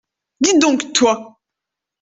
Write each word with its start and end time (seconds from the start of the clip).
Dis 0.39 0.57
donc, 0.57 0.93
toi. 0.93 1.39